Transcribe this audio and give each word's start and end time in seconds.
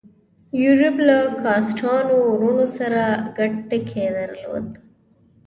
یوریب 0.61 0.95
له 1.07 1.17
کاسټانو 1.43 2.15
وروڼو 2.31 2.65
سره 2.77 3.01
ګډ 3.37 3.51
ټکی 3.69 4.07
درلود. 4.17 4.67